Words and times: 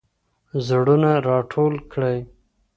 زړونه 0.67 1.09
راټول 1.27 1.73
کړئ. 1.91 2.17